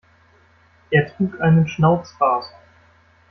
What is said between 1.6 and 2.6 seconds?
Schnauzbart.